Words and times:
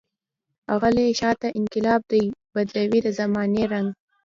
غلی 0.81 1.07
شانته 1.19 1.47
انقلاب 1.59 2.01
دی، 2.11 2.23
بدلوي 2.53 2.99
د 3.03 3.07
زمانې 3.19 3.63
رنګ. 3.71 3.89